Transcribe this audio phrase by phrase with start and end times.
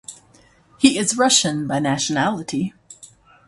[0.79, 2.73] He is Russian by nationality.